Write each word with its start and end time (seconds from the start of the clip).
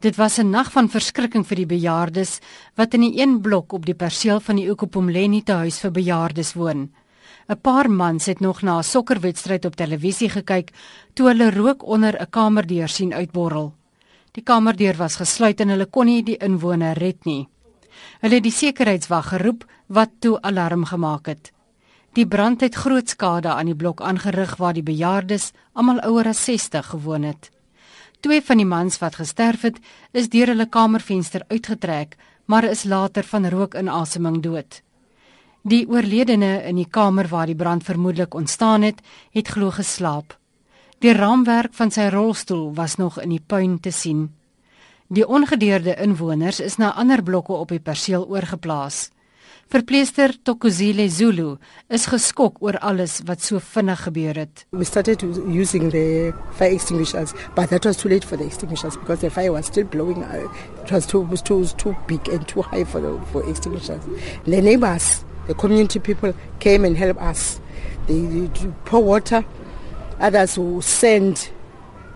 Dit 0.00 0.16
was 0.16 0.38
'n 0.38 0.50
nag 0.50 0.72
van 0.72 0.88
verskrikking 0.88 1.46
vir 1.46 1.56
die 1.56 1.66
bejaardes 1.66 2.38
wat 2.74 2.94
in 2.94 3.00
die 3.00 3.20
een 3.20 3.40
blok 3.40 3.72
op 3.72 3.86
die 3.86 3.94
perseel 3.94 4.40
van 4.40 4.56
die 4.56 4.70
Okopomleni 4.70 5.42
te 5.42 5.52
huis 5.52 5.78
vir 5.78 5.90
bejaardes 5.90 6.52
woon. 6.54 6.90
'n 7.48 7.60
Paar 7.60 7.90
mans 7.90 8.26
het 8.26 8.40
nog 8.40 8.62
na 8.62 8.78
'n 8.78 8.82
sokkerwedstryd 8.82 9.64
op 9.64 9.76
televisie 9.76 10.28
gekyk 10.28 10.70
toe 11.14 11.26
hulle 11.26 11.50
rook 11.50 11.82
onder 11.82 12.16
'n 12.20 12.30
kamerdeur 12.30 12.88
sien 12.88 13.14
uitborrel. 13.14 13.74
Die 14.32 14.42
kamerdeur 14.42 14.96
was 14.96 15.16
gesluit 15.16 15.60
en 15.60 15.68
hulle 15.68 15.86
kon 15.86 16.06
nie 16.06 16.22
die 16.22 16.36
inwoner 16.36 16.98
red 16.98 17.24
nie. 17.24 17.48
Hulle 18.20 18.34
het 18.34 18.42
die 18.42 18.52
sekuriteitswag 18.52 19.28
geroep 19.28 19.64
wat 19.86 20.10
toe 20.18 20.40
alarm 20.40 20.84
gemaak 20.84 21.26
het. 21.26 21.52
Die 22.12 22.26
brand 22.26 22.60
het 22.60 22.74
groot 22.74 23.08
skade 23.08 23.48
aan 23.48 23.66
die 23.66 23.76
blok 23.76 24.00
aangerig 24.00 24.56
waar 24.56 24.72
die 24.72 24.82
bejaardes, 24.82 25.52
almal 25.72 26.00
ouer 26.00 26.26
as 26.26 26.44
60, 26.44 26.86
gewoon 26.86 27.22
het. 27.22 27.50
Twee 28.20 28.42
van 28.44 28.60
die 28.60 28.68
mans 28.68 28.98
wat 29.00 29.16
gesterf 29.16 29.62
het, 29.64 29.78
is 30.12 30.28
deur 30.28 30.52
hulle 30.52 30.66
kamervenster 30.68 31.44
uitgetrek, 31.48 32.16
maar 32.44 32.66
is 32.68 32.84
later 32.84 33.24
van 33.24 33.48
rookinasemming 33.48 34.42
dood. 34.42 34.82
Die 35.62 35.86
oorledene 35.88 36.62
in 36.68 36.76
die 36.76 36.88
kamer 36.88 37.28
waar 37.28 37.46
die 37.46 37.56
brand 37.56 37.84
vermoedelik 37.84 38.34
ontstaan 38.34 38.82
het, 38.82 39.00
het 39.32 39.48
glo 39.48 39.70
geslaap. 39.70 40.36
Die 41.00 41.12
raamwerk 41.16 41.72
van 41.76 41.90
sy 41.90 42.10
rolstoel 42.12 42.74
was 42.76 42.96
nog 42.96 43.20
in 43.20 43.32
die 43.32 43.44
puin 43.46 43.78
te 43.80 43.90
sien. 43.90 44.28
Die 45.08 45.24
ongedeerde 45.26 45.96
inwoners 45.96 46.60
is 46.60 46.76
na 46.76 46.92
ander 46.92 47.22
blokke 47.22 47.52
op 47.52 47.72
die 47.72 47.80
perseel 47.80 48.28
oorgeplaas. 48.28 49.08
Verpleester 49.70 50.34
Tokozile 50.42 51.08
Zulu 51.08 51.56
is 51.88 52.06
geskok 52.10 52.56
oor 52.62 52.78
alles 52.82 53.20
wat 53.26 53.42
so 53.42 53.60
vinnig 53.62 54.00
gebeur 54.02 54.34
het. 54.34 54.64
We 54.72 54.84
started 54.84 55.22
using 55.46 55.90
the 55.90 56.32
fire 56.58 56.74
extinguishers, 56.74 57.34
but 57.54 57.70
that 57.70 57.84
was 57.84 57.96
too 57.96 58.08
late 58.08 58.24
for 58.26 58.36
the 58.36 58.44
extinguishers 58.44 58.96
because 58.96 59.20
the 59.20 59.30
fire 59.30 59.52
was 59.52 59.66
still 59.66 59.84
blowing. 59.84 60.22
It 60.22 60.90
was 60.90 61.06
too, 61.06 61.20
was 61.20 61.42
too, 61.42 61.64
too 61.76 61.94
big 62.06 62.28
and 62.28 62.46
too 62.48 62.62
high 62.62 62.84
for 62.84 63.00
the 63.00 63.20
for 63.32 63.48
extinguishers. 63.48 64.02
The 64.44 64.60
neighbors, 64.60 65.24
the 65.46 65.54
community 65.54 66.00
people 66.00 66.34
came 66.58 66.84
and 66.84 66.96
helped 66.96 67.20
us. 67.20 67.60
They, 68.08 68.20
they 68.20 68.72
pour 68.86 69.04
water, 69.04 69.44
others 70.18 70.56
who 70.56 70.82
send, 70.82 71.50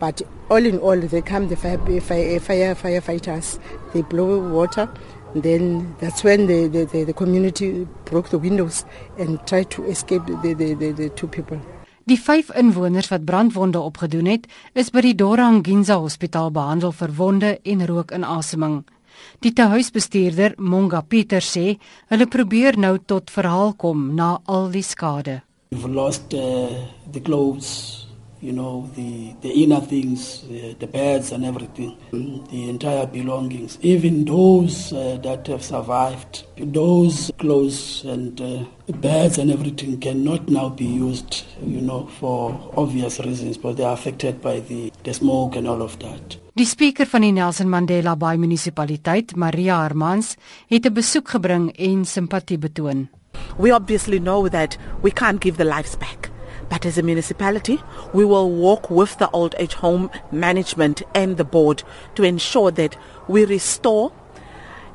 but 0.00 0.20
all 0.50 0.64
in 0.64 0.78
all, 0.78 0.96
they 0.96 1.22
come 1.22 1.48
the 1.48 1.56
fire, 1.56 1.78
fire, 2.00 2.40
fire 2.40 2.74
firefighters. 2.74 3.58
They 3.92 4.02
blow 4.02 4.38
water. 4.48 4.88
And 5.36 5.44
then 5.44 5.94
that's 6.00 6.24
when 6.24 6.46
the, 6.46 6.66
the, 6.66 7.04
the, 7.04 7.12
community 7.12 7.86
broke 8.06 8.30
the 8.30 8.38
windows 8.38 8.86
and 9.18 9.38
tried 9.46 9.68
to 9.72 9.84
escape 9.84 10.24
the, 10.24 10.54
the, 10.54 10.72
the, 10.72 10.92
the 10.92 11.08
two 11.10 11.28
people. 11.28 11.60
Die 12.08 12.16
vyf 12.16 12.48
inwoners 12.56 13.10
wat 13.12 13.26
brandwonde 13.28 13.82
opgedoen 13.84 14.30
het, 14.30 14.46
is 14.72 14.88
by 14.94 15.02
die 15.04 15.12
Dorang 15.12 15.60
Ginza 15.66 15.98
Hospitaal 16.00 16.48
behandel 16.56 16.94
vir 16.96 17.12
wonde 17.18 17.50
en 17.68 17.84
rookinasemming. 17.84 18.78
Die 19.44 19.52
tehuisbestuurder, 19.52 20.56
Monga 20.56 21.02
Pieter 21.04 21.44
sê, 21.44 21.76
hulle 22.08 22.30
probeer 22.32 22.80
nou 22.80 22.94
tot 22.96 23.28
verhaal 23.28 23.76
kom 23.76 24.14
na 24.16 24.38
al 24.48 24.70
die 24.72 24.86
skade. 24.86 25.42
We've 25.68 25.92
lost 25.92 26.32
uh, 26.32 26.72
the 27.12 27.20
clothes 27.20 28.05
you 28.40 28.52
know, 28.52 28.90
the, 28.94 29.34
the 29.40 29.50
inner 29.62 29.80
things, 29.80 30.44
uh, 30.44 30.74
the 30.78 30.86
beds 30.86 31.32
and 31.32 31.44
everything, 31.44 31.96
the 32.50 32.68
entire 32.68 33.06
belongings, 33.06 33.78
even 33.82 34.24
those 34.24 34.92
uh, 34.92 35.18
that 35.22 35.46
have 35.46 35.64
survived, 35.64 36.44
those 36.56 37.30
clothes 37.38 38.04
and 38.04 38.40
uh, 38.40 38.64
beds 38.92 39.38
and 39.38 39.50
everything 39.50 39.98
cannot 39.98 40.48
now 40.48 40.68
be 40.68 40.84
used, 40.84 41.44
you 41.62 41.80
know, 41.80 42.06
for 42.18 42.72
obvious 42.76 43.18
reasons, 43.20 43.56
but 43.56 43.76
they 43.76 43.84
are 43.84 43.94
affected 43.94 44.40
by 44.40 44.60
the, 44.60 44.92
the 45.04 45.14
smoke 45.14 45.56
and 45.56 45.66
all 45.66 45.82
of 45.82 45.98
that. 46.00 46.36
Die 46.56 46.64
spreker 46.64 47.04
van 47.04 47.20
die 47.20 47.34
Nelson 47.36 47.68
Mandela 47.68 48.14
Bay 48.16 48.38
munisipaliteit, 48.40 49.34
Maria 49.36 49.82
Hermans, 49.82 50.36
het 50.72 50.86
'n 50.86 50.92
besoek 50.92 51.28
gebring 51.28 51.68
en 51.76 52.04
simpatie 52.04 52.58
betoon. 52.58 53.08
We 53.58 53.74
obviously 53.74 54.18
know 54.18 54.48
that 54.48 54.78
we 55.02 55.10
can't 55.10 55.42
give 55.42 55.56
the 55.56 55.64
lives 55.64 55.96
back. 55.96 56.30
But 56.68 56.84
as 56.84 56.98
a 56.98 57.02
municipality, 57.02 57.80
we 58.12 58.24
will 58.24 58.50
work 58.50 58.90
with 58.90 59.18
the 59.18 59.30
old 59.30 59.54
age 59.58 59.74
home 59.74 60.10
management 60.32 61.02
and 61.14 61.36
the 61.36 61.44
board 61.44 61.82
to 62.14 62.24
ensure 62.24 62.70
that 62.72 62.96
we 63.28 63.44
restore 63.44 64.12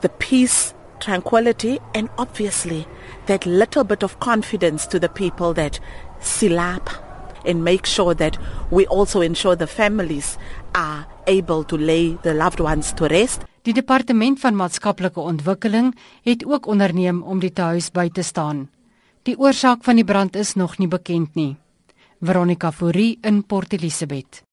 the 0.00 0.08
peace, 0.08 0.74
tranquility, 1.00 1.80
and 1.94 2.08
obviously 2.18 2.86
that 3.26 3.46
little 3.46 3.84
bit 3.84 4.02
of 4.02 4.20
confidence 4.20 4.86
to 4.86 4.98
the 4.98 5.08
people 5.08 5.54
that 5.54 5.80
silap 6.20 6.88
and 7.44 7.64
make 7.64 7.86
sure 7.86 8.14
that 8.14 8.38
we 8.70 8.86
also 8.86 9.20
ensure 9.20 9.56
the 9.56 9.66
families 9.66 10.36
are 10.74 11.06
able 11.26 11.64
to 11.64 11.76
lay 11.76 12.14
the 12.22 12.34
loved 12.34 12.60
ones 12.60 12.92
to 12.92 13.08
rest. 13.08 13.44
Die 13.62 13.74
departement 13.74 14.38
van 14.40 14.54
maatskaplike 14.54 15.20
ontwikkeling 15.20 15.94
het 16.22 16.44
ook 16.46 16.66
onderneem 16.66 17.22
om 17.22 17.38
die 17.42 17.50
huis 17.54 17.90
by 17.90 18.08
te 18.08 18.22
staan. 18.22 18.68
Die 19.26 19.34
oorsaak 19.34 19.80
van 19.82 19.98
die 19.98 20.04
brand 20.06 20.36
is 20.38 20.52
nog 20.54 20.76
nie 20.78 20.86
bekend 20.86 21.34
nie. 21.34 21.56
Veronica 22.22 22.70
Fourie 22.70 23.18
in 23.26 23.40
Port 23.42 23.72
Elizabeth. 23.74 24.44